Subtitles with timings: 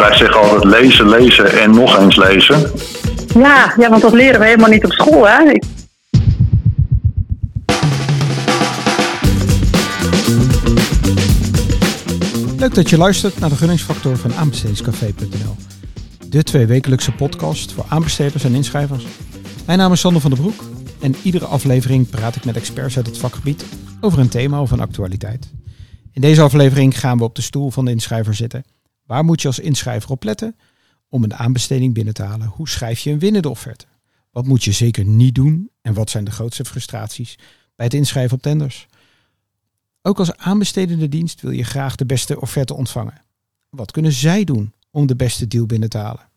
[0.00, 2.70] wij zeggen altijd lezen, lezen en nog eens lezen.
[3.34, 5.28] Ja, ja, want dat leren we helemaal niet op school.
[5.28, 5.50] Hè?
[5.50, 5.64] Ik-
[12.58, 15.56] Leuk dat je luistert naar de gunningsfactor van aanbestedingscafé.nl.
[16.28, 19.06] De tweewekelijkse podcast voor aanbesteders en inschrijvers.
[19.66, 20.64] Mijn naam is Sander van der Broek
[21.00, 23.64] en iedere aflevering praat ik met experts uit het vakgebied
[24.00, 25.50] over een thema of een actualiteit.
[26.12, 28.64] In deze aflevering gaan we op de stoel van de inschrijver zitten.
[29.10, 30.56] Waar moet je als inschrijver op letten
[31.08, 32.46] om een aanbesteding binnen te halen?
[32.46, 33.86] Hoe schrijf je een winnende offerte?
[34.30, 37.38] Wat moet je zeker niet doen en wat zijn de grootste frustraties
[37.76, 38.86] bij het inschrijven op tenders?
[40.02, 43.22] Ook als aanbestedende dienst wil je graag de beste offerte ontvangen.
[43.70, 46.28] Wat kunnen zij doen om de beste deal binnen te halen?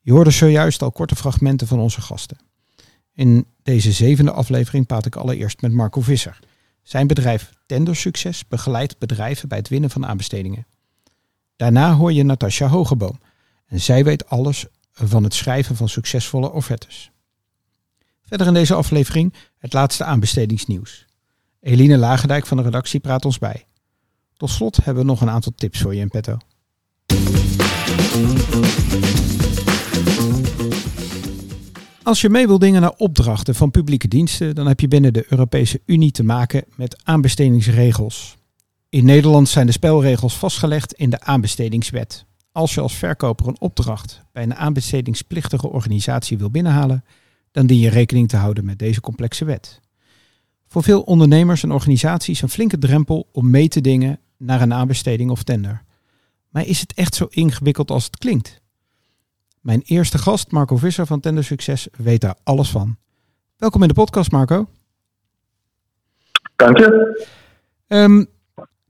[0.00, 2.38] Je hoorde zojuist al korte fragmenten van onze gasten.
[3.12, 6.38] In deze zevende aflevering praat ik allereerst met Marco Visser.
[6.82, 10.66] Zijn bedrijf Tendersucces begeleidt bedrijven bij het winnen van aanbestedingen.
[11.60, 13.20] Daarna hoor je Natasja Hogeboom.
[13.66, 17.10] En zij weet alles van het schrijven van succesvolle offertes.
[18.22, 21.06] Verder in deze aflevering het laatste aanbestedingsnieuws.
[21.60, 23.66] Eline Lagendijk van de redactie praat ons bij.
[24.36, 26.36] Tot slot hebben we nog een aantal tips voor je in petto.
[32.02, 35.26] Als je mee wil dingen naar opdrachten van publieke diensten, dan heb je binnen de
[35.28, 38.38] Europese Unie te maken met aanbestedingsregels.
[38.90, 42.24] In Nederland zijn de spelregels vastgelegd in de aanbestedingswet.
[42.52, 47.04] Als je als verkoper een opdracht bij een aanbestedingsplichtige organisatie wil binnenhalen,
[47.50, 49.80] dan dien je rekening te houden met deze complexe wet.
[50.66, 55.30] Voor veel ondernemers en organisaties een flinke drempel om mee te dingen naar een aanbesteding
[55.30, 55.82] of tender.
[56.48, 58.60] Maar is het echt zo ingewikkeld als het klinkt?
[59.60, 62.96] Mijn eerste gast, Marco Visser van Tender Succes, weet daar alles van.
[63.56, 64.68] Welkom in de podcast, Marco.
[66.56, 67.28] Dank je.
[67.86, 68.24] Ehm,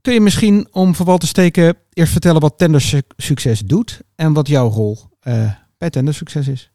[0.02, 4.00] kun je misschien, om voor wal te steken, eerst vertellen wat Tender Su- Succes doet
[4.16, 5.34] en wat jouw rol eh,
[5.78, 6.70] bij Tender Succes is?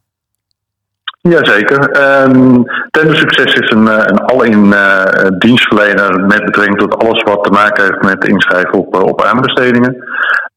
[1.22, 1.82] Jazeker.
[2.24, 7.44] Um, Tender Succes is een, eh, een al-in eh, dienstverlener met betrekking tot alles wat
[7.44, 9.96] te maken heeft met inschrijven op, op aanbestedingen.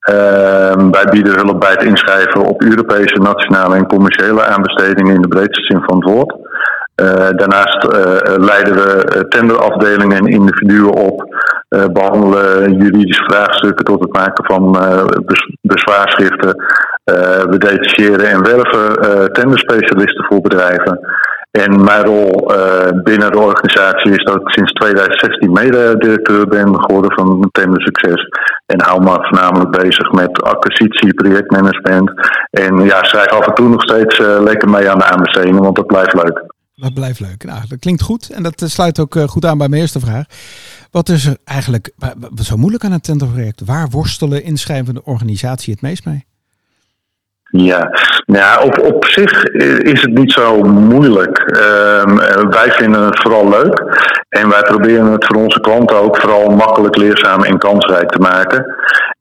[0.00, 5.29] Ehm, wij bieden hulp bij het inschrijven op Europese, nationale en commerciële aanbestedingen in de
[5.29, 6.37] breedste zin van het woord.
[6.99, 11.35] Eh, daarnaast eh, leiden we eh, tenderafdelingen en individuen op,
[11.69, 14.77] eh, behandelen juridische vraagstukken tot het maken van
[15.61, 16.65] bezwaarschriften.
[17.51, 21.01] We detacheren en werven tenderspecialisten voor bedrijven.
[21.51, 22.53] En mijn rol
[23.05, 28.29] binnen de organisatie is dat ik sinds 2016 mede-directeur ben geworden van Tender Succes.
[28.73, 32.11] En hou me voornamelijk bezig met acquisitie, projectmanagement.
[32.51, 35.77] En ja, schrijf af en toe nog steeds eh, lekker mee aan de aanbestedingen, want
[35.77, 36.43] dat blijft leuk.
[36.81, 37.44] Dat blijft leuk.
[37.44, 40.00] Nou, dat klinkt goed en dat eh, sluit ook eh, goed aan bij mijn eerste
[40.00, 40.25] vraag.
[40.91, 41.91] Wat is er eigenlijk
[42.43, 43.62] zo moeilijk aan het tenderproject?
[43.65, 46.27] Waar worstelen inschrijvende organisatie het meest mee?
[47.50, 47.91] Ja,
[48.25, 49.44] nou op, op zich
[49.83, 51.38] is het niet zo moeilijk.
[51.38, 53.83] Ehm, eh, wij vinden het vooral leuk.
[54.28, 58.77] En wij proberen het voor onze klanten ook vooral makkelijk, leerzaam en kansrijk te maken.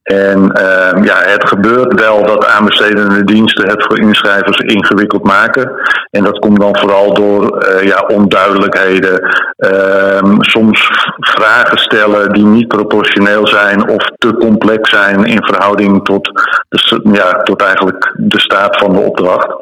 [0.07, 5.71] En ehm, ja, het gebeurt wel dat aanbestedende diensten het voor inschrijvers ingewikkeld maken.
[6.11, 9.19] En dat komt dan vooral door eh, ja, onduidelijkheden.
[9.57, 16.31] Ehm, soms vragen stellen die niet proportioneel zijn of te complex zijn in verhouding tot,
[16.69, 19.55] de, ja, tot eigenlijk de staat van de opdracht.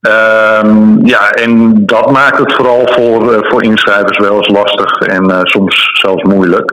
[0.00, 5.30] Ehm, ja, en dat maakt het vooral voor, eh, voor inschrijvers wel eens lastig en
[5.30, 6.72] eh, soms zelfs moeilijk.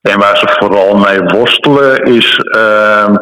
[0.00, 3.14] En waar ze vooral mee worstelen is ehm,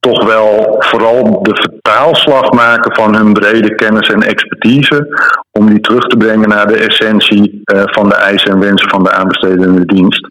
[0.00, 5.08] toch wel vooral de vertaalslag maken van hun brede kennis en expertise.
[5.50, 9.02] Om die terug te brengen naar de essentie eh, van de eisen en wensen van
[9.02, 10.30] de aanbestedende dienst.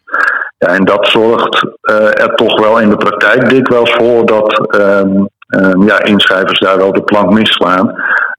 [0.58, 5.26] Ja, en dat zorgt eh, er toch wel in de praktijk dikwijls voor dat ehm,
[5.48, 7.94] ehm, ja, inschrijvers daar wel de plank misslaan.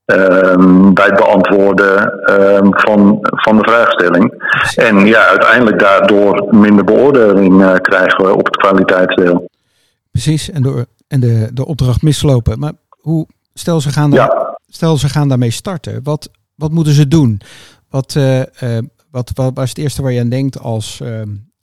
[0.05, 2.19] ehm, bij het beantwoorden
[2.71, 4.33] van, van de vraagstelling.
[4.75, 9.49] En ja, uiteindelijk daardoor minder beoordeling eh, krijgen we op het kwaliteitsdeel.
[10.11, 12.59] Precies, en, door, en de, de opdracht mislopen.
[12.59, 14.59] Maar hoe, stel, ze gaan daar, Ja.
[14.67, 16.03] stel ze gaan daarmee starten.
[16.03, 17.41] Wat, wat moeten ze doen?
[17.89, 18.41] Wat, eh,
[19.11, 21.21] wat, wat, wat is het eerste waar je aan denkt als, eh,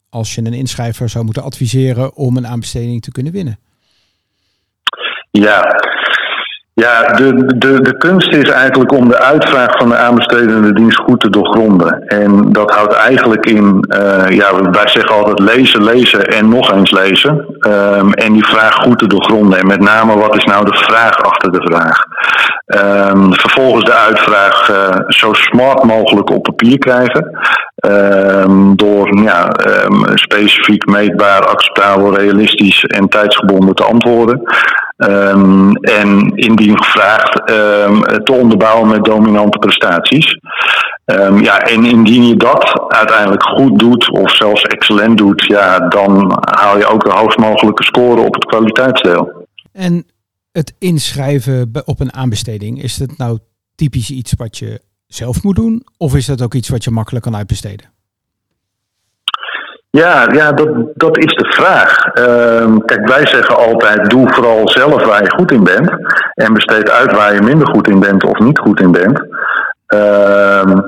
[0.08, 3.58] als je een inschrijver zou moeten adviseren om een aanbesteding te kunnen winnen?
[5.31, 5.61] Ja,
[6.78, 11.20] ja de, de, de kunst is eigenlijk om de uitvraag van de aanbestedende dienst goed
[11.20, 12.02] te doorgronden.
[12.06, 16.90] En dat houdt eigenlijk in, eh, ja, wij zeggen altijd lezen, lezen en nog eens
[16.90, 17.56] lezen.
[17.58, 19.58] Ehm, en die vraag goed te doorgronden.
[19.58, 21.98] En met name, wat is nou de vraag achter de vraag?
[22.66, 27.38] Ehm, vervolgens de uitvraag eh, zo smart mogelijk op papier krijgen.
[27.76, 29.50] Ehm, door ja,
[30.14, 34.42] specifiek, meetbaar, acceptabel, realistisch en tijdsgebonden te antwoorden.
[34.99, 40.39] Ehm, en indien gevraagd ehm, te onderbouwen met dominante prestaties.
[41.05, 46.39] Ehm, ja, en indien je dat uiteindelijk goed doet of zelfs excellent doet, ja, dan
[46.41, 49.47] haal je ook de hoogst mogelijke score op het kwaliteitsdeel.
[49.73, 50.06] En
[50.53, 53.39] het inschrijven op een aanbesteding, is dat nou
[53.75, 55.87] typisch iets wat je zelf moet doen?
[55.97, 57.91] Of is dat ook iets wat je makkelijk kan uitbesteden?
[59.90, 62.05] Ja, ja dat, dat is de vraag.
[62.05, 65.90] Ehm, kijk, wij zeggen altijd: doe vooral zelf waar je goed in bent.
[66.35, 69.20] En besteed uit waar je minder goed in bent of niet goed in bent.
[69.87, 70.79] Ehm,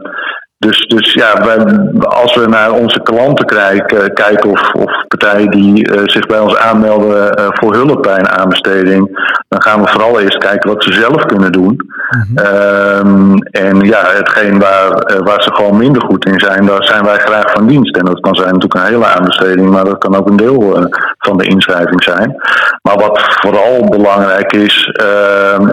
[0.66, 1.56] dus, dus ja, wij,
[1.98, 6.56] als we naar onze klanten kijken, kijken of, of partijen die uh, zich bij ons
[6.56, 10.92] aanmelden uh, voor hulp bij een aanbesteding, dan gaan we vooral eerst kijken wat ze
[10.92, 11.88] zelf kunnen doen.
[12.10, 13.36] Mm -hmm.
[13.50, 17.18] en ja, hetgeen waar, uh, waar ze gewoon minder goed in zijn, daar zijn wij
[17.18, 17.96] graag van dienst.
[17.96, 21.38] En dat kan zijn natuurlijk een hele aanbesteding, maar dat kan ook een deel van
[21.38, 22.34] de inschrijving zijn.
[22.82, 25.00] Maar wat vooral belangrijk is,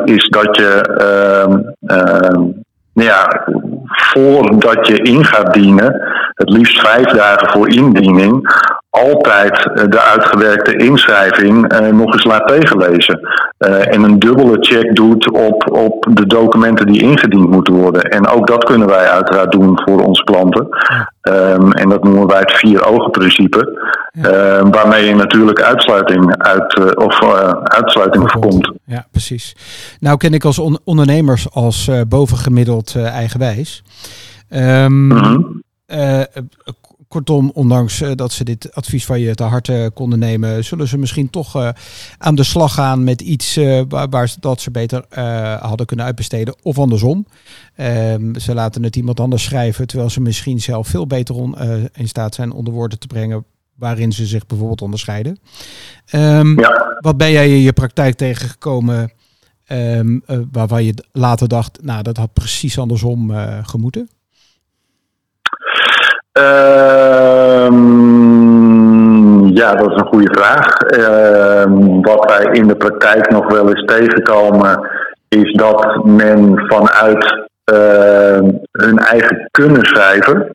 [0.05, 0.81] is dat je
[1.79, 2.65] nou
[3.03, 3.47] ja,
[3.85, 6.01] voordat je in gaat dienen,
[6.33, 8.49] het liefst vijf dagen voor indiening,
[8.97, 13.19] altijd eh, de uitgewerkte inschrijving uh, nog eens laat tegenlezen.
[13.59, 18.01] Uh, en een dubbele check doet op, op de documenten die ingediend moeten worden.
[18.01, 20.67] En ook dat kunnen wij uiteraard doen voor onze klanten.
[21.21, 23.91] Um, en dat noemen wij het vier ogen principe.
[24.11, 24.29] Ja.
[24.29, 27.23] Uh, waarmee je natuurlijk uitsluiting, uit, of,
[27.63, 28.71] uitsluiting voorkomt.
[28.85, 29.55] Ja, precies.
[29.99, 33.83] Nou ken ik als on ondernemers als bovengemiddeld eigenwijs.
[34.49, 35.63] Um, mm -hmm.
[37.17, 41.29] Kortom, ondanks dat ze dit advies van je te harte konden nemen, zullen ze misschien
[41.29, 41.73] toch
[42.17, 45.05] aan de slag gaan met iets waar, waar dat ze beter
[45.59, 46.55] hadden kunnen uitbesteden.
[46.61, 47.25] Of andersom.
[47.77, 51.55] Um, ze laten het iemand anders schrijven, terwijl ze misschien zelf veel beter on,
[51.93, 55.39] in staat zijn onder woorden te brengen waarin ze zich bijvoorbeeld onderscheiden.
[56.13, 56.97] Um, ja.
[56.99, 59.11] Wat ben jij in je praktijk tegengekomen
[59.71, 64.09] um, uh, waarvan je later dacht, nou dat had precies andersom uh, gemoeten?
[67.67, 68.27] Um,
[69.55, 70.77] ja, dat is een goede vraag.
[72.01, 74.89] wat wij in de praktijk nog wel eens tegenkomen,
[75.29, 77.45] is dat men vanuit
[78.71, 80.51] hun eigen kunnen schrijven,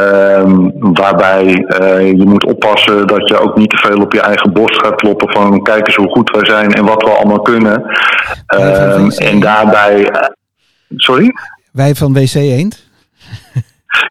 [0.00, 4.52] Um, waarbij uh, je moet oppassen dat je ook niet te veel op je eigen
[4.52, 7.82] borst gaat kloppen van kijk eens hoe goed wij zijn en wat we allemaal kunnen.
[8.54, 10.10] Um, en daarbij.
[10.96, 11.32] Sorry?
[11.72, 12.86] Wij van WC Eend?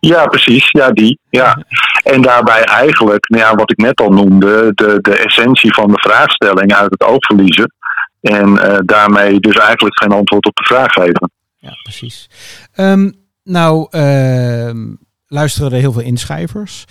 [0.08, 0.70] Ja, precies.
[0.72, 1.20] Ja, die.
[1.30, 1.66] Ja.
[2.04, 6.00] En daarbij eigenlijk, nou ja, wat ik net al noemde, de, de essentie van de
[6.00, 7.74] vraagstelling uit het oog verliezen.
[8.22, 11.32] En uh, daarmee dus eigenlijk geen antwoord op de vraag geven.
[11.58, 12.30] Ja, precies.
[12.76, 13.14] Um,
[13.44, 14.94] nou, uh,
[15.28, 16.86] luisteren er heel veel inschrijvers.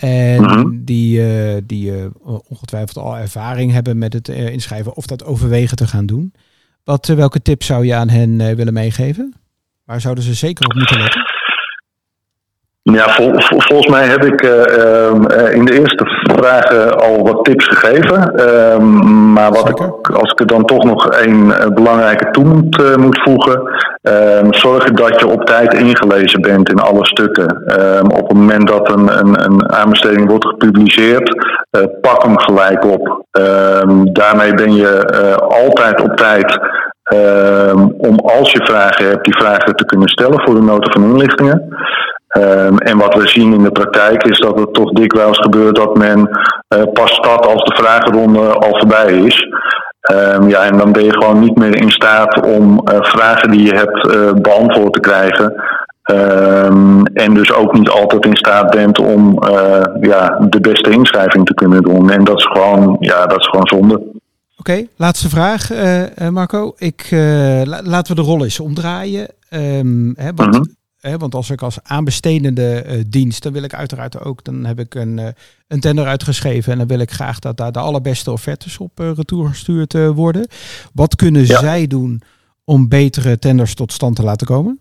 [0.00, 0.68] En mhm.
[0.72, 2.06] die, uh, die uh,
[2.48, 6.34] ongetwijfeld al ervaring hebben met het inschrijven of dat overwegen te gaan doen.
[6.84, 9.34] Wat, welke tips zou je aan hen willen meegeven?
[9.84, 11.35] Waar zouden ze zeker op moeten letten?
[12.92, 17.66] Ja, vol, vol, volgens mij heb ik uh, in de eerste vragen al wat tips
[17.66, 18.32] gegeven.
[18.36, 18.78] Uh,
[19.34, 23.62] maar wat ik, als ik er dan toch nog een belangrijke toe moet, moet voegen.
[24.02, 27.64] Ehm, zorg dat je op tijd ingelezen bent in alle stukken.
[27.66, 31.46] Ehm, op het moment dat een, een, een aanbesteding wordt gepubliceerd,
[32.00, 33.24] pak hem gelijk op.
[34.12, 35.04] daarmee ben je
[35.48, 36.58] altijd op tijd
[37.98, 41.74] om als je vragen hebt, die vragen te kunnen stellen voor de nota van inlichtingen.
[42.36, 45.96] Um, en wat we zien in de praktijk is dat het toch dikwijls gebeurt dat
[45.96, 49.46] men uh, pas start als de vragenronde al voorbij is.
[50.12, 53.62] Um, ja, en dan ben je gewoon niet meer in staat om uh, vragen die
[53.62, 55.64] je hebt uh, beantwoord te krijgen.
[56.10, 59.38] Um, en dus ook niet altijd in staat bent om
[60.00, 62.10] ja, de beste inschrijving te kunnen doen.
[62.10, 63.94] En dat is gewoon, ja, dat is gewoon zonde.
[63.94, 64.12] Oké,
[64.56, 65.70] okay, laatste vraag,
[66.30, 66.74] Marco.
[66.76, 67.06] Ik,
[67.64, 69.28] laten we de rol eens omdraaien.
[69.50, 74.24] Um, hè, want mm want als ik als aanbestedende uh, dienst, dan wil ik uiteraard
[74.24, 75.26] ook, dan heb ik een, uh,
[75.68, 79.10] een tender uitgeschreven en dan wil ik graag dat daar de allerbeste offertes op uh,
[79.16, 80.46] retour gestuurd worden.
[80.92, 82.22] Wat kunnen zij doen
[82.64, 84.78] om betere tenders tot stand te laten komen?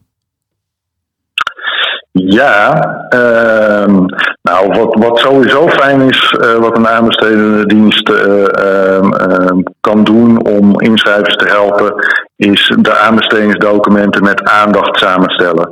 [2.11, 2.79] Ja,
[3.09, 4.05] ehm,
[4.41, 10.79] nou wat, wat sowieso fijn is, wat een aanbestedende dienst ehm, ehm, kan doen om
[10.79, 11.93] inschrijvers te helpen,
[12.35, 15.69] is de aanbestedingsdocumenten met aandacht samenstellen.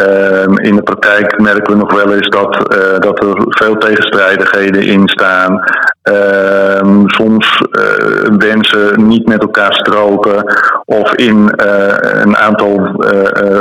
[0.00, 4.82] Um, in de praktijk merken we nog wel eens dat, uh, dat er veel tegenstrijdigheden
[4.82, 5.64] in staan.
[6.02, 10.44] Um, soms uh, wensen niet met elkaar stroken.
[10.84, 12.94] Of in uh, een aantal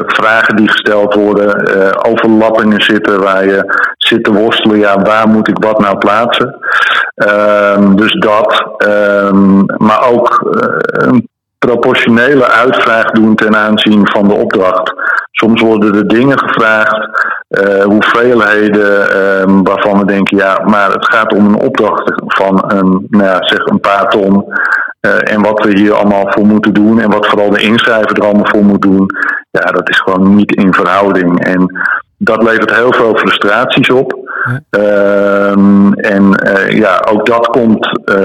[0.06, 4.80] vragen die gesteld worden, overlappingen zitten waar je zit te worstelen.
[4.80, 6.56] Ja, waar moet ik wat nou plaatsen?
[7.16, 8.64] Um, dus dat.
[9.78, 10.40] maar ook
[10.84, 11.30] een
[11.66, 14.94] proportionele uitvraag doen ten aanzien van de opdracht.
[15.32, 17.10] Soms worden er dingen gevraagd,
[17.50, 23.08] uh, hoeveelheden uh, waarvan we denken, ja, maar het gaat om een opdracht van een,
[23.10, 24.46] nou ja, zeg een paar ton.
[25.02, 28.26] Uh, en wat we hier allemaal voor moeten doen en wat vooral de inschrijver er
[28.26, 29.06] allemaal voor moet doen,
[29.52, 31.46] ja, dat is gewoon niet in verhouding.
[31.46, 31.80] En
[32.26, 34.24] dat levert heel veel frustraties op.
[34.70, 38.16] Ehm, en uh, ja, ook dat komt uh,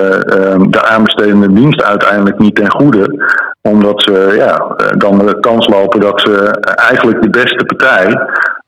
[0.69, 3.28] de aanbestedende dienst uiteindelijk niet ten goede.
[3.62, 8.07] Omdat ze ja, dan de kans lopen dat ze eigenlijk de beste partij,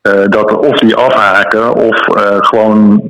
[0.09, 1.97] uh, dat of die afhaken of
[2.39, 3.03] gewoon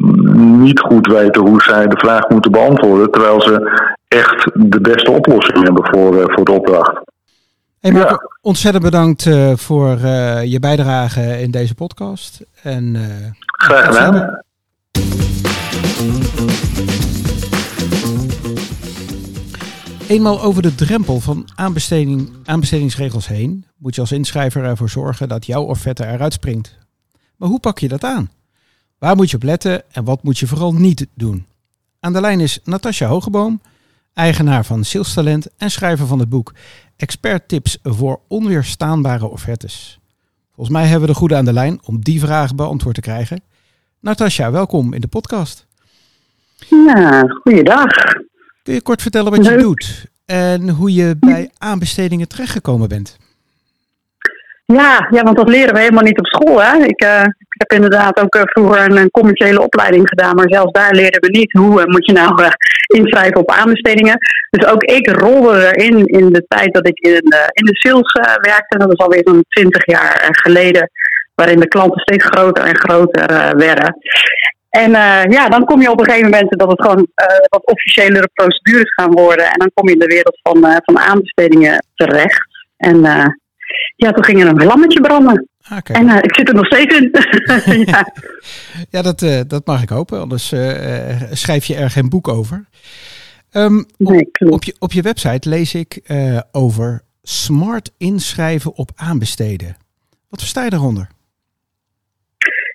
[0.60, 3.10] niet goed weten hoe zij de vraag moeten beantwoorden.
[3.10, 3.70] Terwijl ze
[4.08, 7.00] echt de beste oplossing hebben voor, voor de opdracht.
[7.82, 8.38] Hey Marco, ja.
[8.40, 12.40] ontzettend bedankt uh, voor uh, je bijdrage in deze podcast.
[12.62, 13.06] En, uh,
[13.44, 14.42] Graag gedaan.
[20.06, 25.46] Eenmaal over de drempel van aanbesteding, aanbestedingsregels heen, moet je als inschrijver ervoor zorgen dat
[25.46, 26.78] jouw offerte eruit springt.
[27.36, 28.30] Maar hoe pak je dat aan?
[28.98, 31.46] Waar moet je op letten en wat moet je vooral niet doen?
[32.00, 33.60] Aan de lijn is Natasja Hogeboom,
[34.14, 36.52] eigenaar van Sales Talent en schrijver van het boek
[36.96, 40.00] Expert Tips voor onweerstaanbare offertes.
[40.54, 43.42] Volgens mij hebben we de goede aan de lijn om die vragen beantwoord te krijgen.
[44.00, 45.66] Natasja, welkom in de podcast.
[46.68, 47.90] Ja, goeiedag.
[48.62, 53.16] Kun je kort vertellen wat je doet en hoe je bij aanbestedingen terechtgekomen bent?
[54.72, 56.62] Ja, ja, want dat leren we helemaal niet op school.
[56.62, 56.84] Hè?
[56.84, 60.94] Ik, uh, ik heb inderdaad ook uh, vroeger een, commerciële opleiding gedaan, maar zelfs daar
[60.94, 62.50] leerden we niet hoe uh, moet je nou
[62.86, 64.16] inschrijven op aanbestedingen.
[64.50, 68.78] Dus ook ik rolde erin in de tijd dat ik in, in de sales werkte.
[68.78, 70.90] Dat is alweer zo'n 20 jaar geleden,
[71.34, 73.96] waarin de klanten steeds groter en groter werden.
[74.70, 74.90] En
[75.30, 77.06] ja, dan kom je op een gegeven moment dat het gewoon
[77.48, 79.44] wat officiëlere procedures gaan worden.
[79.44, 82.46] En dan kom je in de wereld van, van aanbestedingen terecht.
[82.76, 83.04] En
[84.02, 85.48] ja, toen ging er een vlammetje branden.
[85.78, 85.96] Okay.
[85.96, 87.10] En uh, ik zit er nog steeds in.
[87.92, 88.12] ja.
[88.90, 90.20] ja, dat, uh, dat mag ik hopen.
[90.20, 92.64] Anders uh, schrijf je er geen boek over.
[93.52, 96.00] Um, nee, op, op, je, op je website lees ik
[96.52, 99.76] over smart inschrijven op aanbesteden.
[100.28, 101.08] Wat versta je daaronder?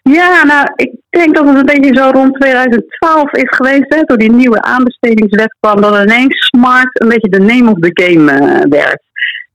[0.01, 4.17] Ja, nou, ik denk dat het een beetje zo rond 2012 is geweest, hè, toen
[4.17, 8.25] die nieuwe aanbestedingswet kwam, dat ineens smart een beetje de name of the game
[8.69, 9.01] werd.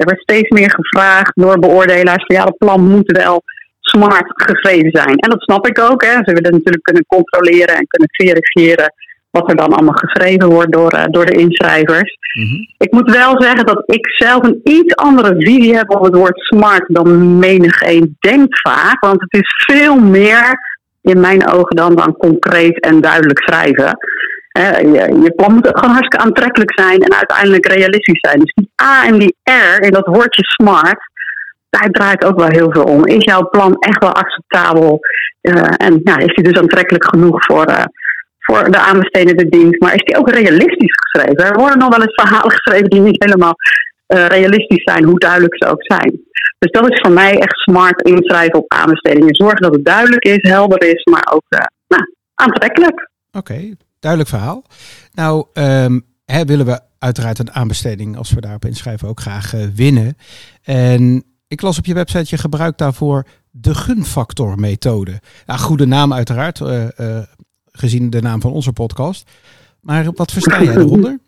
[0.02, 3.42] Er werd steeds meer gevraagd door beoordelaars van ja, het plan moet wel
[3.80, 5.16] smart geschreven zijn.
[5.16, 6.02] En dat snap ik ook.
[6.04, 6.12] Hè.
[6.12, 8.94] Ze willen natuurlijk kunnen controleren en kunnen verifiëren
[9.30, 12.16] wat er dan allemaal geschreven wordt door, uh, door de inschrijvers.
[12.38, 12.68] Mm-hmm.
[12.78, 16.38] Ik moet wel zeggen dat ik zelf een iets andere visie heb op het woord
[16.38, 19.00] smart dan menig een denkt vaak.
[19.00, 20.59] Want het is veel meer
[21.02, 23.97] in mijn ogen dan, dan concreet en duidelijk schrijven.
[24.52, 28.38] Je, je, plan moet gewoon hartstikke aantrekkelijk zijn en uiteindelijk realistisch zijn.
[28.38, 31.00] Dus die A en die R in dat woordje smart,
[31.71, 33.06] daar draait ook wel heel veel om.
[33.06, 35.00] Is jouw plan echt wel acceptabel?
[35.42, 37.85] Uh, en ja, is die dus aantrekkelijk genoeg voor, uh,
[38.38, 39.80] voor de aanbestedende dienst?
[39.80, 41.44] Maar is die ook realistisch geschreven?
[41.44, 43.54] Er worden nog wel eens verhalen geschreven die niet helemaal
[44.06, 46.21] realistisch zijn, hoe duidelijk ze ook zijn.
[46.59, 49.35] Dus dat is voor mij echt smart inschrijven op aanbestedingen.
[49.35, 51.42] Zorgen dat het duidelijk is, helder is, maar ook
[51.88, 53.11] nou, aantrekkelijk.
[53.32, 53.75] Oké.
[54.02, 54.64] Duidelijk verhaal.
[55.12, 59.64] Nou, um, hè, willen we uiteraard een aanbesteding, als we daarop inschrijven, ook graag uh,
[59.75, 60.16] winnen.
[60.62, 65.21] En ik las op je website, je gebruikt daarvoor de gunfactor-methode.
[65.47, 67.18] Ja, goede naam uiteraard, uh, uh,
[67.73, 69.30] gezien de naam van onze podcast.
[69.80, 71.18] Maar wat versta jij eronder?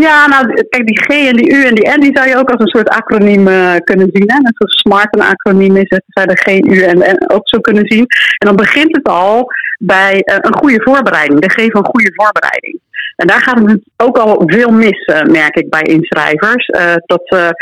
[0.00, 2.50] Ja, nou, kijk, die G en die U en die N, die zou je ook
[2.50, 3.44] als een soort acroniem
[3.84, 4.30] kunnen zien.
[4.30, 4.38] Hè?
[4.38, 6.46] Net zoals SMART een acroniem is, zou je de G,
[6.76, 8.06] U en N ook zo kunnen zien.
[8.38, 9.46] En dan begint het al
[9.78, 12.80] bij uh, een goede voorbereiding, de G van goede voorbereiding.
[13.16, 16.66] En daar gaat het ook al veel mis, uh, merk ik, bij inschrijvers.
[17.06, 17.52] dat ze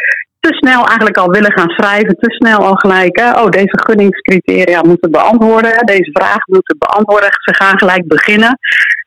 [0.40, 5.10] te snel eigenlijk al willen gaan schrijven, te snel al gelijk, oh, deze gunningscriteria moeten
[5.10, 7.28] beantwoorden, deze vragen moeten beantwoorden.
[7.32, 8.58] Ze gaan gelijk beginnen.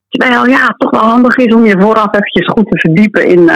[0.09, 3.51] Terwijl ja, toch wel handig is om je vooraf eventjes goed te verdiepen in,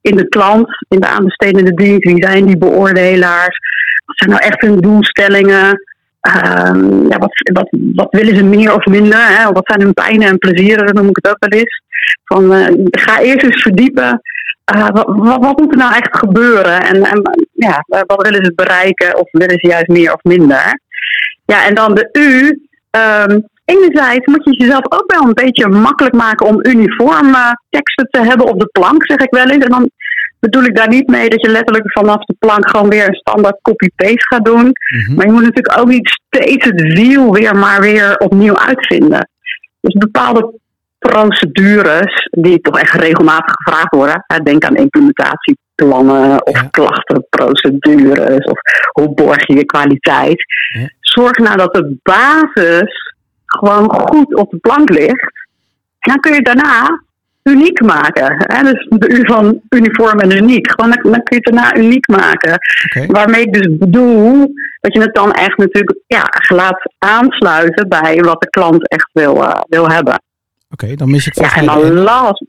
[0.00, 2.04] in de klant, in de aanbestedende dienst.
[2.04, 3.58] Wie zijn die beoordelaars?
[4.06, 5.80] Wat zijn nou echt hun doelstellingen?
[6.20, 9.18] Um, ja, wat, wat, wat willen ze meer of minder?
[9.18, 9.52] Hè?
[9.52, 11.82] Wat zijn hun pijnen en plezieren, noem ik het ook wel eens.
[12.24, 14.20] Van, uh, ga eerst eens verdiepen.
[14.64, 16.82] Wat, wat, wat, moet er nou echt gebeuren?
[16.82, 17.22] En, en
[17.52, 19.18] ja, wat willen ze bereiken?
[19.18, 20.80] Of willen ze juist meer of minder?
[21.44, 22.62] Ja, en dan de U.
[22.90, 28.20] Um, enerzijds moet je jezelf ook wel een beetje makkelijk maken om uniforme teksten te
[28.20, 29.64] hebben op de plank, zeg ik wel eens.
[29.64, 29.90] En dan
[30.40, 33.58] bedoel ik daar niet mee dat je letterlijk vanaf de plank gewoon weer een standaard
[33.62, 34.72] copy-paste gaat doen.
[34.72, 35.14] Mhm.
[35.14, 39.28] Maar je moet natuurlijk ook niet steeds het wiel weer maar weer opnieuw uitvinden.
[39.80, 40.54] Dus bepaalde
[40.98, 44.24] procedures die toch echt regelmatig gevraagd worden.
[44.42, 46.68] Denk aan implementatieplannen of Ja.
[46.70, 48.60] klachtenprocedures of
[48.92, 50.44] hoe borg je je kwaliteit.
[50.72, 50.88] Ja.
[51.00, 53.14] Zorg nou dat de basis
[53.46, 55.32] gewoon goed op de plank ligt.
[55.98, 57.02] En dan kun je daarna
[57.42, 58.34] uniek maken.
[58.38, 58.62] Hè?
[58.62, 60.70] Dus de U van uniform en uniek.
[60.70, 62.58] Gewoon, dan, dan kun je het daarna uniek maken.
[63.06, 68.40] Waarmee ik dus bedoel dat je het dan echt natuurlijk ja, laat aansluiten bij wat
[68.40, 70.22] de klant echt wil, eh, wil hebben.
[70.70, 72.44] Oké, dan mis ik Ja, en dan de last.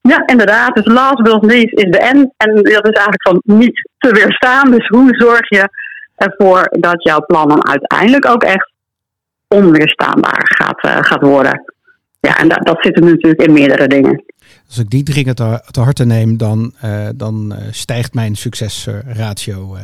[0.00, 0.74] Ja, inderdaad.
[0.74, 2.32] Dus last but not least is de N.
[2.36, 4.70] En dat is eigenlijk van niet te weerstaan.
[4.70, 5.68] Dus hoe zorg je
[6.16, 8.72] ervoor dat jouw plan dan uiteindelijk ook echt
[9.48, 11.73] onweerstaanbaar gaat, eh, gaat worden?
[12.24, 14.24] Ja, en dat, dat zit natuurlijk in meerdere dingen.
[14.66, 19.74] Als ik die dringend te, te harte neem, dan, eh, dan eh, stijgt mijn succesratio.
[19.74, 19.82] eh.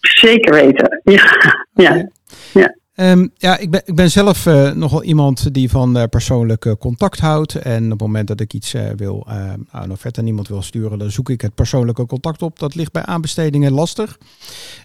[0.00, 1.00] Zeker weten.
[1.04, 2.10] Ja,
[2.54, 2.74] ja.
[2.94, 4.44] Ehm, ja, ik ben, ik ben zelf
[4.74, 7.54] nogal iemand die van eh, persoonlijk contact houdt.
[7.54, 9.26] En op het moment dat ik iets wil,
[9.72, 12.58] een offerte aan iemand wil sturen, dan zoek ik het persoonlijke contact op.
[12.58, 14.18] Dat ligt bij aanbestedingen lastig.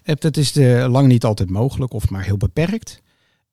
[0.04, 3.02] Dat is de, lang niet altijd mogelijk of maar heel beperkt.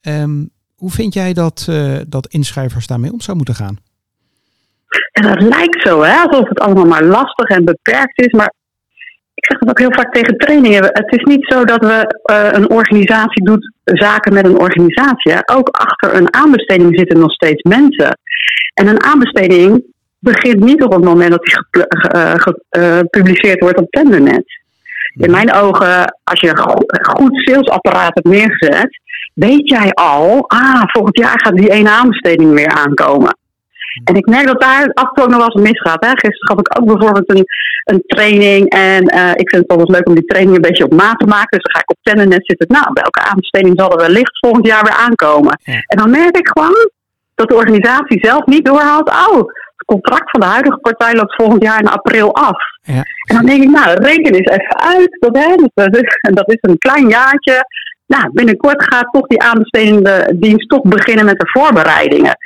[0.02, 0.44] Ehm,
[0.80, 3.78] hoe vind jij dat, eh, dat inschrijvers daarmee om zou moeten gaan?
[5.12, 8.32] En dat lijkt zo, hè, alsof het allemaal maar lastig en beperkt is.
[8.32, 8.54] Maar
[9.34, 10.84] ik zeg dat ook heel vaak tegen trainingen.
[10.84, 15.32] Het is niet zo dat we eh, een organisatie doet zaken met een organisatie.
[15.32, 15.40] hè.
[15.56, 18.18] Ook achter een aanbesteding zitten nog steeds mensen.
[18.74, 19.84] En een aanbesteding
[20.20, 24.46] begint niet op het moment dat die eh, ge- gepubliceerd wordt op Tendernet.
[25.14, 29.00] In mijn ogen, als je een go- goed salesapparaat hebt neergezet,
[29.34, 33.38] weet jij al, ah, volgend jaar gaat die ene aanbesteding weer aankomen.
[34.04, 36.06] En ik merk dat daar af en toe nog wel eens misgaat.
[36.06, 36.10] Hè.
[36.10, 37.46] Gisteren gaf ik ook bijvoorbeeld een,
[37.84, 38.70] een training.
[38.70, 41.26] En eh, ik vind het altijd leuk om die training een beetje op maat te
[41.26, 41.58] maken.
[41.58, 42.68] Dus dan ga ik op Tendernet zitten.
[42.68, 45.60] Nou, welke aanbesteding zal er wellicht volgend jaar weer aankomen?
[45.64, 45.74] Ja.
[45.74, 46.90] En dan merk ik gewoon
[47.36, 49.10] dat de organisatie zelf niet doorhaalt.
[49.10, 49.38] Oh,
[49.78, 52.60] het contract van de huidige partij loopt volgend jaar in april af.
[52.82, 53.04] Ja.
[53.30, 55.18] En dan denk ik, nou, reken eens even uit.
[55.20, 57.64] Dat, hè, dus dat, is, en dat is een klein jaartje.
[58.16, 62.38] Nou, binnenkort gaat toch die aanbestedende dienst toch beginnen met de voorbereidingen.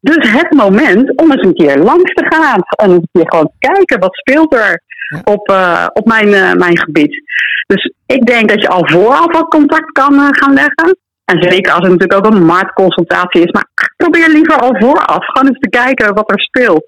[0.00, 2.60] Dus het moment om eens een keer langs te gaan.
[2.76, 4.82] En eens een keer gewoon te kijken, wat speelt er
[5.24, 7.22] op, eh, op mijn, eh, mijn gebied.
[7.66, 10.96] Dus ik denk dat je al vooraf wat contact kan eh, gaan leggen.
[11.24, 13.52] En zeker als het natuurlijk ook een marktconsultatie is.
[13.52, 16.86] Maar probeer liever al vooraf gewoon eens te kijken wat er speelt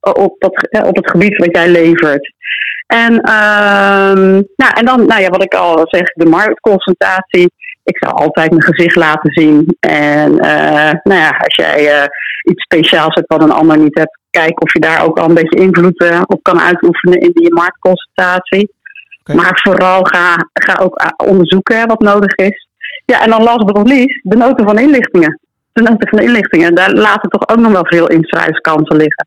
[0.00, 2.34] op, dat, op het gebied wat jij levert.
[2.86, 7.52] En, ehm, nou, en dan, nou ja, wat ik al zeg, de marktconsultatie.
[7.84, 9.76] Ik zou altijd mijn gezicht laten zien.
[9.80, 12.06] En eh, nou ja, als jij eh,
[12.42, 15.34] iets speciaals hebt wat een ander niet hebt, kijk of je daar ook al een
[15.34, 18.74] beetje invloed eh, op kan uitoefenen in die marktconsultatie.
[19.34, 22.68] Maar vooral ga, ga ook onderzoeken wat nodig is.
[23.04, 25.40] Ja, en dan last but not least, de noten van inlichtingen.
[25.72, 29.26] De noten van inlichtingen, daar laten toch ook nog wel veel inschrijfskansen liggen.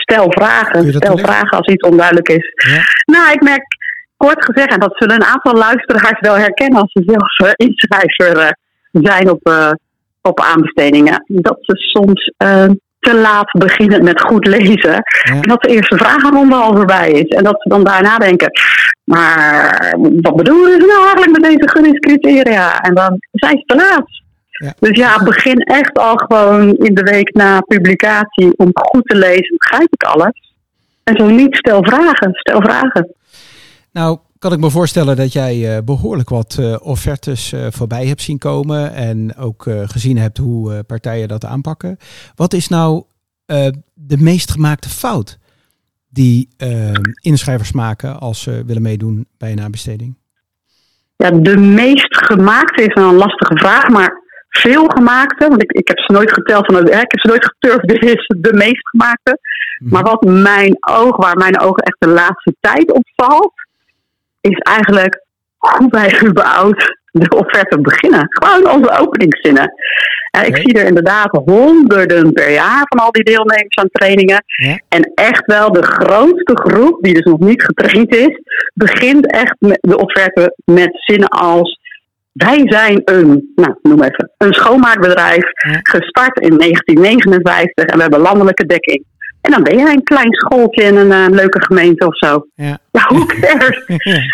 [0.00, 2.52] Stel vragen, stel vragen als iets onduidelijk is.
[2.70, 2.80] Ja.
[3.14, 3.76] Nou, ik merk
[4.16, 8.38] kort gezegd, en dat zullen een aantal luisteraars wel herkennen als ze zelf eh, inschrijver
[8.38, 8.50] eh,
[9.02, 9.70] zijn op, eh,
[10.22, 12.32] op aanbestedingen, dat ze soms
[12.98, 14.90] te laat beginnen met goed lezen.
[14.90, 15.02] Ja.
[15.24, 17.36] En dat de eerste vragenronde al voorbij is.
[17.36, 18.50] En dat ze dan daarna denken,
[19.04, 22.80] maar wat bedoelen ze nou eigenlijk met deze gunningscriteria?
[22.80, 24.26] En dan zijn ze te laat.
[24.58, 24.74] Ja.
[24.78, 29.56] Dus ja, begin echt al gewoon in de week na publicatie om goed te lezen.
[29.58, 30.54] Begrijp ik alles?
[31.04, 32.30] En zo niet, stel vragen.
[32.32, 33.14] Stel vragen.
[33.92, 38.22] Nou, kan ik me voorstellen dat jij eh, behoorlijk wat eh, offertes eh, voorbij hebt
[38.22, 41.96] zien komen en ook gezien hebt hoe partijen dat aanpakken.
[42.34, 43.02] Wat is nou
[43.94, 45.38] de meest gemaakte fout
[46.08, 46.48] die
[47.20, 50.16] inschrijvers maken als ze willen meedoen bij een aanbesteding?
[51.16, 55.88] Ja, de meest gemaakte is wel een lastige vraag, maar veel gemaakte, want ik, ik
[55.88, 59.38] heb ze nooit geteld, van, ik heb ze nooit geturfd, dit is de meest gemaakte.
[59.78, 59.92] Mhm.
[59.92, 63.52] Maar wat mijn oog, waar mijn ogen echt de laatste tijd op valt,
[64.40, 65.22] is eigenlijk
[65.56, 68.26] hoe wij überhaupt de offerte beginnen.
[68.28, 69.72] Gewoon onze openingszinnen.
[70.30, 74.44] Eh, ik zie er inderdaad honderden per jaar van al die deelnemers aan trainingen.
[74.88, 78.40] En echt wel de grootste groep, die dus nog niet getraind is,
[78.74, 81.77] begint echt met de offerte met zinnen als.
[82.32, 85.44] Wij zijn een, nou, noem even, een schoonmaakbedrijf,
[85.82, 89.04] gestart in 1959 en we hebben landelijke dekking.
[89.40, 92.46] En dan ben jij een klein schooltje in een eh, leuke gemeente of zo.
[92.54, 92.78] Ja.
[92.90, 93.84] Ja, hoe cares?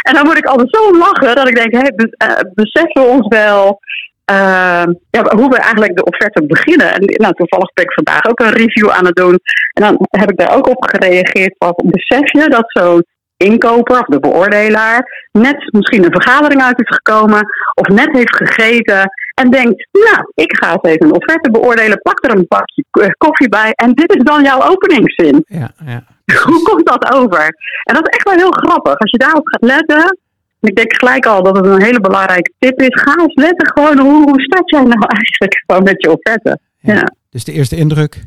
[0.03, 3.29] En dan moet ik altijd zo lachen dat ik denk, be- eh, beseffen we ons
[3.29, 3.79] wel
[4.25, 6.93] eh, ja, hoe we eigenlijk de offerte beginnen.
[6.95, 9.39] En nou, toevallig ben ik vandaag ook een review aan het doen.
[9.73, 11.55] En dan heb ik daar ook op gereageerd.
[11.59, 13.05] Wat besef je dat zo'n
[13.45, 17.43] inkoper of de beoordelaar net misschien een vergadering uit is gekomen
[17.75, 22.03] of net heeft gegeten En denkt, nou, ik ga eens even een offerte beoordelen.
[22.03, 22.85] Pak er een bakje
[23.19, 23.73] koffie bij.
[23.73, 25.45] En dit is dan jouw openingszin.
[25.47, 26.05] Ja, ja.
[26.45, 27.45] Hoe komt dat over?
[27.83, 28.99] En dat is echt wel heel grappig.
[28.99, 30.19] Als je daarop gaat letten.
[30.61, 33.03] Ik denk gelijk al dat het een hele belangrijke tip is.
[33.03, 36.59] Ga eens letten gewoon hoe, hoe staat jij nou eigenlijk gewoon met je offerte.
[36.79, 37.13] Ja.
[37.31, 38.25] Dus de eerste indruk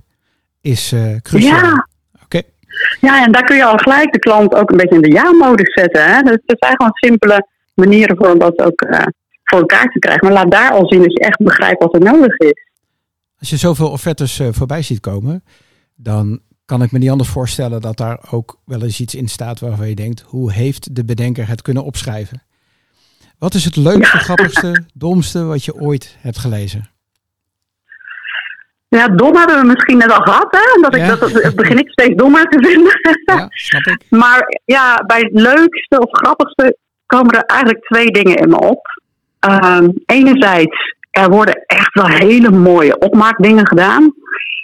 [0.62, 1.62] is uh, cruciaal.
[1.62, 1.88] Ja.
[3.02, 5.74] Ja, en daar kun je al gelijk de klant ook een beetje in de ja-modus
[5.74, 6.04] zetten.
[6.04, 6.22] Hè?
[6.22, 9.00] Dus het zijn gewoon simpele manieren voor om dat ook uh,
[9.44, 10.28] voor elkaar te krijgen.
[10.28, 12.66] Maar laat daar al zien dat je echt begrijpt wat er nodig is.
[13.40, 15.44] Als je zoveel offertes uh, voorbij ziet komen,
[15.96, 19.60] dan kan ik me niet anders voorstellen dat daar ook wel eens iets in staat
[19.60, 22.42] waarvan je denkt, hoe heeft de bedenker het kunnen opschrijven?
[23.38, 24.24] Wat is het leukste, ja.
[24.24, 26.90] grappigste, domste wat je ooit hebt gelezen?
[28.90, 30.48] Ja, dom hebben we misschien net al gehad.
[30.50, 30.82] Hè?
[30.82, 31.16] Dat ik, Ja.
[31.16, 32.92] dat, dat begin ik steeds dommer te vinden.
[33.26, 34.02] Ja, snap ik.
[34.20, 38.86] Maar ja, bij het leukste of grappigste komen er eigenlijk twee dingen in me op.
[39.40, 44.14] Ehm, enerzijds, er worden echt wel hele mooie opmaakdingen gedaan.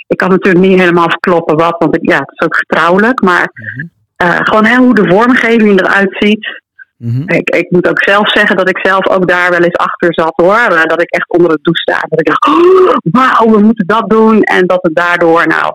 [0.07, 3.21] Ik kan natuurlijk niet helemaal verkloppen wat, want ik, ja, het is ook vertrouwelijk.
[3.21, 3.85] Maar Mhm.
[4.15, 6.61] eh, gewoon hè, hoe de vormgeving eruit ziet.
[7.03, 7.29] Mhm.
[7.29, 10.33] Ik, ik moet ook zelf zeggen dat ik zelf ook daar wel eens achter zat
[10.35, 10.85] hoor.
[10.87, 11.99] Dat ik echt onder het douche sta.
[12.09, 14.41] Dat ik dacht, oh, wauw, we moeten dat doen.
[14.41, 15.73] En dat het daardoor nou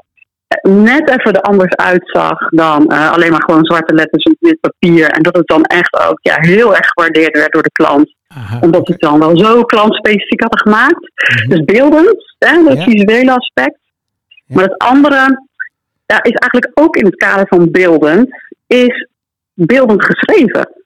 [0.62, 5.11] net even er anders uitzag dan eh, alleen maar gewoon zwarte letters op wit papier.
[5.11, 8.14] En dat het dan echt ook ja, heel erg gewaardeerd werd door de klant.
[8.29, 11.11] Aha, Omdat ze het dan wel zo klantspecifiek hadden gemaakt.
[11.38, 11.49] Mhm.
[11.49, 12.83] Dus beeldend, hè, dat Ja.
[12.85, 13.79] visuele aspect.
[14.25, 14.55] Ja.
[14.55, 15.47] Maar het andere
[16.07, 18.29] ja, is eigenlijk ook in het kader van beeldend,
[18.67, 19.09] is
[19.55, 20.78] beeldend geschreven.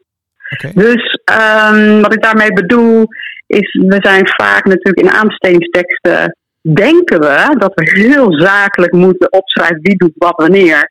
[0.74, 3.06] Dus ehm, wat ik daarmee bedoel,
[3.46, 9.80] is we zijn vaak natuurlijk in aanbestedingsteksten, denken we dat we heel zakelijk moeten opschrijven
[9.82, 10.90] wie doet wat wanneer.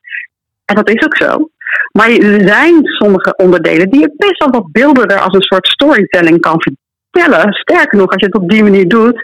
[0.65, 1.49] En dat is ook zo.
[1.91, 6.39] Maar er zijn sommige onderdelen die je best wel wat beelderder als een soort storytelling
[6.39, 7.53] kan vertellen.
[7.53, 9.15] Sterker nog, als je het op die manier doet,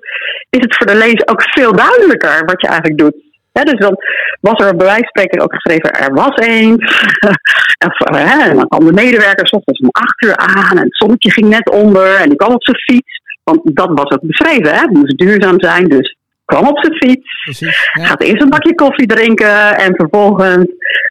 [0.49, 3.25] is het voor de lezer ook veel duidelijker wat je eigenlijk doet.
[3.63, 3.97] Dus dan
[4.41, 7.09] was er van spreken ook geschreven, er was eens.
[7.87, 10.83] of, eh, hè, en dan kwam de medewerker 's ochtends om acht uur aan en
[10.83, 13.21] het zonnetje ging net onder en die kwam op zijn fiets.
[13.43, 14.79] Want dat was ook beschreven, hè?
[14.79, 17.43] het moest duurzaam zijn, dus kwam op zijn fiets.
[17.43, 17.89] Precies.
[17.93, 18.05] Ja.
[18.05, 20.65] Gaat eerst een bakje koffie drinken en vervolgens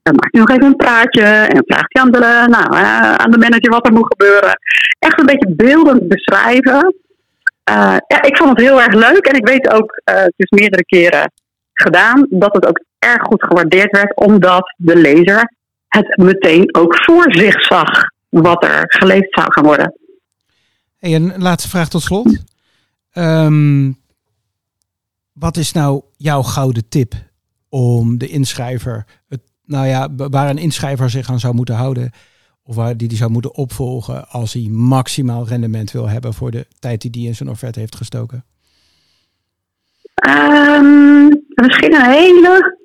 [0.06, 3.30] dan maakt hij nog even een praatje en vraagt hij aan de, nou, eh, aan
[3.30, 4.58] de manager wat er moet gebeuren.
[4.98, 6.94] Echt een beetje beeldend beschrijven.
[7.64, 10.58] Eh, ja, ik vond het heel erg leuk en ik weet ook, eh, het is
[10.60, 11.32] meerdere keren
[11.72, 15.54] gedaan, dat het ook erg goed gewaardeerd werd, omdat de lezer
[15.88, 19.94] het meteen ook voor zich zag wat er geleefd zou gaan worden.
[20.98, 22.42] Hey, een laatste vraag tot slot.
[23.12, 23.92] Ehm,
[25.32, 27.14] wat is nou jouw gouden tip
[27.68, 32.10] om de inschrijver, het, nou ja, waar een inschrijver zich aan zou moeten houden,
[32.62, 36.66] of waar die die zou moeten opvolgen als hij maximaal rendement wil hebben voor de
[36.78, 38.44] tijd die die in zijn offerte heeft gestoken?
[40.14, 42.76] Ehm, misschien een hele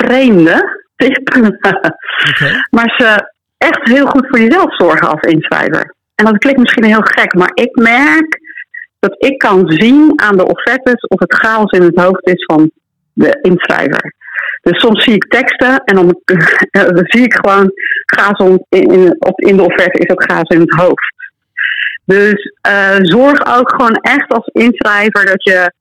[0.00, 1.28] vreemde tip.
[2.70, 5.94] Maar ze echt heel goed voor jezelf zorgen als inschrijver.
[6.14, 8.40] En dat klinkt misschien heel gek, maar ik merk
[8.98, 12.70] dat ik kan zien aan de offertes of het chaos in het hoofd is van
[13.12, 14.14] de inschrijver.
[14.62, 16.20] Dus soms zie ik teksten en dan,
[16.96, 17.72] dan zie ik gewoon
[18.04, 21.14] chaos in, in de offerte is ook chaos in het hoofd.
[22.04, 25.72] Dus eh, zorg ook gewoon echt als inschrijver dat je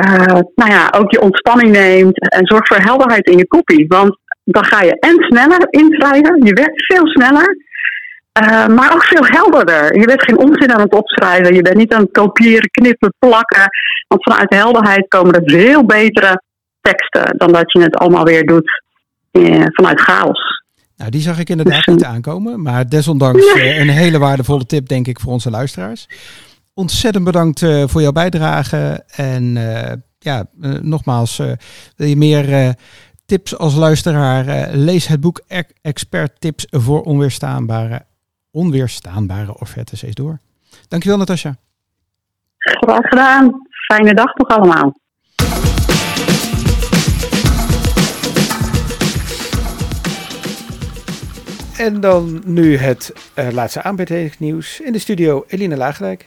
[0.00, 3.86] eh, nou ja, ook je ontspanning neemt en zorg voor helderheid in je kopie.
[3.88, 7.56] Want dan ga je en sneller inschrijven, je werkt veel sneller,
[8.32, 9.98] eh, maar ook veel helderder.
[9.98, 13.68] Je bent geen onzin aan het opschrijven, je bent niet aan het kopiëren, knippen, plakken.
[14.08, 16.42] Want vanuit helderheid komen er veel betere
[16.80, 18.82] teksten dan dat je het allemaal weer doet
[19.30, 20.62] eh, vanuit chaos.
[20.96, 22.62] Nou, die zag ik inderdaad Dus, niet aankomen.
[22.62, 26.06] Maar desondanks een hele waardevolle tip, denk ik, voor onze luisteraars.
[26.74, 29.04] Ontzettend bedankt eh, voor jouw bijdrage.
[29.16, 31.52] En eh, ja, eh, nogmaals, eh,
[31.96, 32.68] wil je meer eh,
[33.26, 34.46] tips als luisteraar?
[34.46, 38.06] eh, lees het boek E- Expert Tips voor onweerstaanbare,
[38.50, 40.38] onweerstaanbare offertes eens door.
[40.88, 41.56] Dankjewel, Natasja.
[42.58, 43.52] Graag gedaan.
[43.86, 44.94] Fijne dag nog allemaal.
[51.78, 54.80] En dan nu het eh, laatste aanbetelingsnieuws.
[54.80, 56.26] In de studio Eline Laagdijk.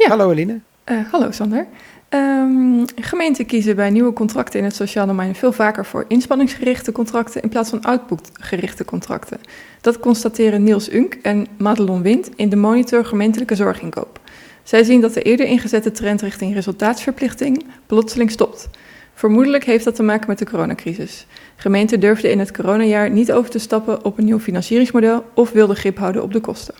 [0.00, 0.08] Ja.
[0.08, 0.60] Hallo Eline.
[0.84, 1.66] Eh, hallo Sander.
[2.08, 7.42] Ehm, gemeenten kiezen bij nieuwe contracten in het sociaal domein veel vaker voor inspanningsgerichte contracten
[7.42, 9.40] in plaats van outputgerichte contracten.
[9.80, 14.20] Dat constateren Niels Unk en Madelon Wind in de monitor gemeentelijke zorginkoop.
[14.62, 18.68] Zij zien dat de eerder ingezette trend richting resultaatsverplichting plotseling stopt.
[19.14, 21.26] Vermoedelijk heeft dat te maken met de coronacrisis.
[21.56, 25.76] Gemeenten durfden in het coronajaar niet over te stappen op een nieuw financieringsmodel of wilden
[25.76, 26.74] grip houden op de kosten.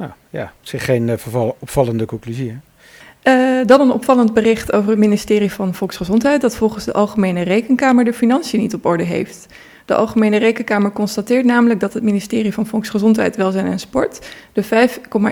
[0.00, 1.18] Nou ja, zich geen
[1.60, 2.58] opvallende conclusie.
[3.24, 8.04] Uh, dan een opvallend bericht over het ministerie van Volksgezondheid dat volgens de Algemene Rekenkamer
[8.04, 9.46] de financiën niet op orde heeft.
[9.84, 14.70] De Algemene Rekenkamer constateert namelijk dat het ministerie van Volksgezondheid, Welzijn en Sport de 5,1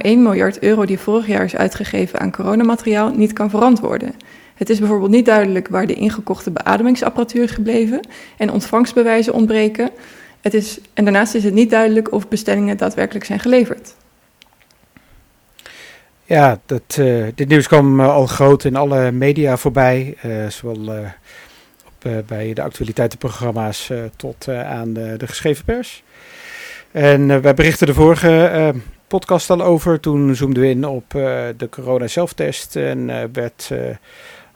[0.02, 4.14] miljard euro die vorig jaar is uitgegeven aan coronamateriaal niet kan verantwoorden.
[4.54, 8.00] Het is bijvoorbeeld niet duidelijk waar de ingekochte beademingsapparatuur is gebleven
[8.36, 9.90] en ontvangstbewijzen ontbreken.
[10.40, 13.94] Het is, en daarnaast is het niet duidelijk of bestellingen daadwerkelijk zijn geleverd.
[16.28, 20.16] Ja, dat, uh, dit nieuws kwam uh, al groot in alle media voorbij.
[20.24, 20.94] Uh, zowel
[21.86, 26.02] op, bij de actualiteitenprogramma's tot aan de, de, geschreven pers.
[26.90, 28.74] En wij berichten de vorige
[29.06, 30.00] podcast al over.
[30.00, 31.10] Toen zoomden we in op
[31.56, 33.70] de corona-zelftest en werd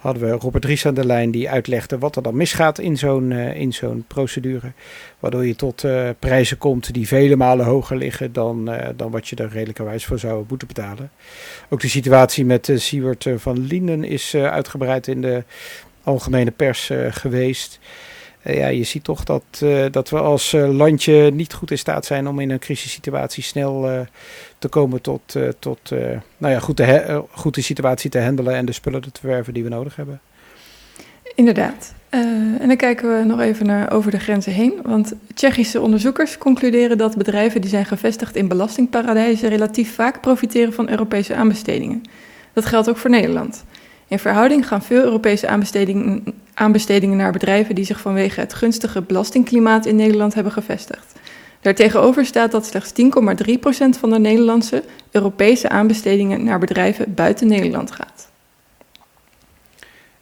[0.02, 3.30] hadden we Robert Ries aan de lijn die uitlegde wat er dan misgaat in zo'n
[3.30, 4.72] uh, in zo'n procedure.
[5.18, 9.28] Waardoor je tot uh, prijzen komt die vele malen hoger liggen dan, uh, dan wat
[9.28, 11.10] je er redelijkerwijs voor zou moeten betalen.
[11.68, 15.44] Ook de situatie met uh, Siewert van Linden is uitgebreid in de
[16.02, 17.78] algemene pers geweest.
[18.42, 21.78] Eh, ja, je ziet toch dat, uh, dat we als uh, landje niet goed in
[21.78, 24.06] staat zijn om in een crisissituatie snel
[24.58, 25.90] te komen tot, tot
[26.38, 29.62] nou ja, goed, de goed de situatie te handelen en de spullen te verwerven die
[29.62, 30.20] we nodig hebben.
[31.34, 31.94] Inderdaad.
[32.10, 34.74] en dan kijken we nog even naar over de grenzen heen.
[34.82, 40.88] Want Tsjechische onderzoekers concluderen dat bedrijven die zijn gevestigd in belastingparadijzen relatief vaak profiteren van
[40.90, 42.02] Europese aanbestedingen.
[42.52, 43.64] Dat geldt ook voor Nederland.
[44.08, 49.86] In verhouding gaan veel Europese aanbestedingen, aanbestedingen naar bedrijven die zich vanwege het gunstige belastingklimaat
[49.86, 51.12] in Nederland hebben gevestigd.
[51.60, 58.30] Daartegenover staat dat slechts 10,3% van de Nederlandse Europese aanbestedingen naar bedrijven buiten Nederland gaat.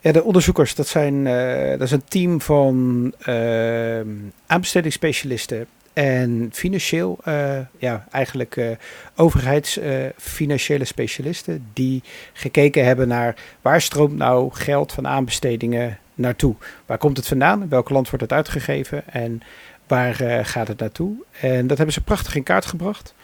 [0.01, 4.01] Ja, de onderzoekers, dat, zijn, uh, dat is een team van uh,
[4.47, 8.69] aanbestedingsspecialisten en financieel, uh, ja, eigenlijk uh,
[9.17, 16.55] overheidsfinanciële specialisten die gekeken hebben naar waar stroomt nou geld van aanbestedingen naartoe?
[16.87, 17.69] Waar komt het vandaan?
[17.69, 19.03] Welk land wordt het uitgegeven?
[19.13, 19.43] En
[19.87, 21.13] waar uh, gaat het naartoe?
[21.41, 23.15] En dat hebben ze prachtig in kaart gebracht.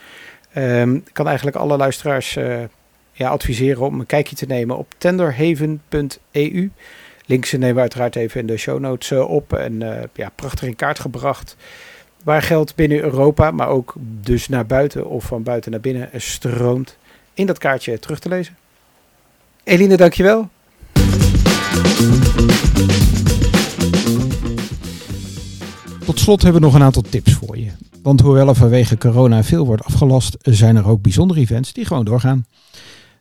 [0.57, 2.39] Um, ik kan eigenlijk alle luisteraars
[3.13, 6.71] ja, adviseren om een kijkje te nemen op tenderhaven.eu.
[7.27, 9.53] Links nemen we uiteraard even in de show notes op.
[9.53, 11.57] En ja, prachtig in kaart gebracht
[12.27, 16.97] waar geld binnen Europa, maar ook dus naar buiten of van buiten naar binnen stroomt,
[17.35, 18.57] in dat kaartje terug te lezen.
[19.65, 20.49] Eline, dankjewel.
[26.05, 27.71] Tot slot hebben we nog een aantal tips voor je.
[28.03, 32.05] Want hoewel er vanwege corona veel wordt afgelast, zijn er ook bijzondere events die gewoon
[32.05, 32.47] doorgaan.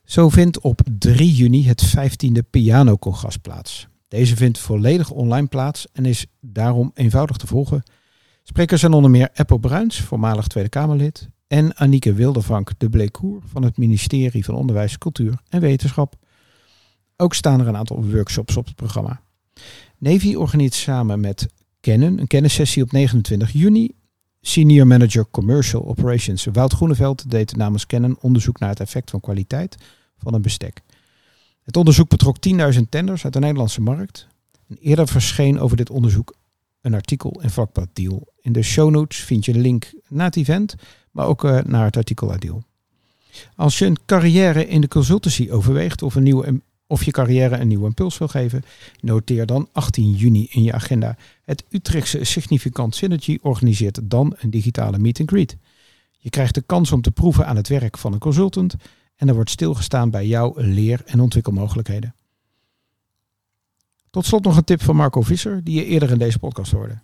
[0.04, 3.88] Zo vindt op 3 juni het 15e Piano-congres plaats.
[4.08, 7.84] Deze vindt volledig online plaats en is daarom eenvoudig te volgen
[8.48, 13.64] Sprekers zijn onder meer Apple Bruins, voormalig Tweede Kamerlid, en Annieke Wildervank de Bleekoer van
[13.64, 16.16] het ministerie van Onderwijs, Cultuur en Wetenschap.
[17.18, 19.22] Ook staan er een aantal workshops op het programma.
[19.98, 21.48] Navy organiseert samen met
[21.82, 23.92] Canon een kennissessie op 29 juni.
[24.42, 29.78] Senior Manager Commercial Operations Wout Groeneveld deed namens Canon onderzoek naar het effect van kwaliteit
[30.18, 30.82] van een bestek.
[31.64, 32.38] Het onderzoek betrok
[32.74, 34.28] 10.000 tenders uit de Nederlandse markt.
[34.80, 36.36] Eerder verscheen over dit onderzoek
[36.82, 38.34] een artikel in vakblad Deal.
[38.42, 40.76] In de show notes vind je een link naar het event,
[41.12, 42.64] maar ook uh, naar het artikel uit Deal.
[43.56, 47.68] Als je een carrière in de consultancy overweegt of, een nieuwe, of je carrière een
[47.68, 48.64] nieuwe impuls wil geven,
[49.00, 51.18] noteer dan 18 juni in je agenda.
[51.44, 55.58] Het Utrechtse Significant Synergy organiseert dan een digitale meet and greet.
[56.18, 58.76] Je krijgt de kans om te proeven aan het werk van een consultant
[59.16, 62.16] en er wordt stilgestaan bij jouw leer- en ontwikkelmogelijkheden.
[64.10, 66.98] Tot slot nog een tip van Marco Visser, die je eerder in deze podcast hoorde.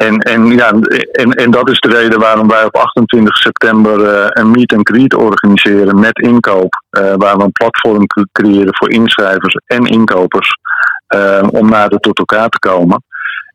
[0.00, 0.70] En, en, ja,
[1.12, 4.88] en, en dat is de reden waarom wij op 28 september uh, een meet and
[4.88, 6.82] greet organiseren met inkoop.
[6.90, 10.48] Uh, waar we een platform creëren voor inschrijvers en inkopers.
[11.14, 13.02] Uh, om nader tot elkaar te komen.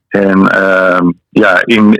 [0.07, 0.39] En
[1.29, 1.93] ja, in,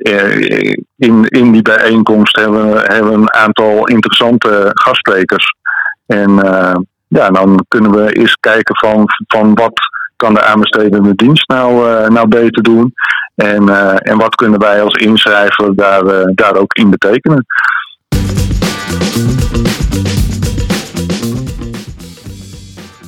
[0.97, 5.55] in, in die bijeenkomst hebben we, hebben een aantal interessante gastsprekers.
[6.05, 6.31] En
[7.07, 9.79] ja, dan kunnen we eens kijken van, van wat
[10.15, 12.93] kan de aanbestedende dienst nou, nou beter doen?
[13.35, 17.45] En, uh, en wat kunnen wij als inschrijver daar, uh, daar ook in betekenen?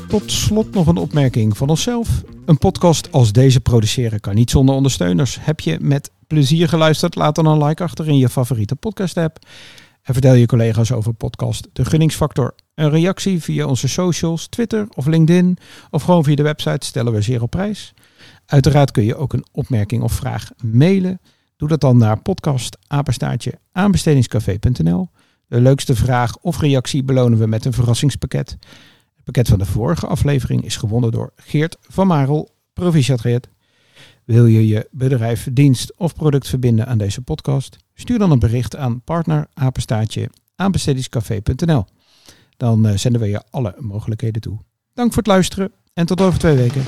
[0.08, 2.08] Tot slot nog een opmerking van onszelf.
[2.46, 5.38] Een podcast als deze produceren kan niet zonder ondersteuners.
[5.42, 7.16] Heb je met plezier geluisterd?
[7.16, 9.38] Laat dan een like achter in je favoriete podcast app.
[10.04, 12.54] En vertel je collega's over podcast De Gunningsfactor.
[12.76, 15.58] Een reactie via onze socials, Twitter of LinkedIn
[15.90, 17.94] of gewoon via de website stellen we zeer op prijs.
[18.47, 21.19] Uiteraard kun je ook een opmerking of vraag mailen.
[21.55, 22.77] Doe dat dan naar podcast
[23.71, 25.10] aanbestedingscafé.nl.
[25.47, 28.57] De leukste vraag of reactie belonen we met een verrassingspakket.
[29.15, 33.21] Het pakket van de vorige aflevering is gewonnen door Geert van Marel, proficiat
[34.23, 37.77] Wil je je bedrijf, dienst of product verbinden aan deze podcast?
[37.93, 41.86] Stuur dan een bericht aan partner apenstaatje aanbestedingscafé.nl.
[42.57, 44.57] Dan eh, zenden we je alle mogelijkheden toe.
[44.93, 46.83] Dank voor het luisteren en tot over twee weken.